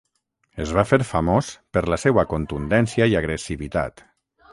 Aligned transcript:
Es 0.61 0.71
va 0.77 0.83
fer 0.91 0.97
famós 1.09 1.49
per 1.77 1.83
la 1.95 1.99
seua 2.05 2.23
contundència 2.31 3.09
i 3.13 3.15
agressivitat. 3.21 4.03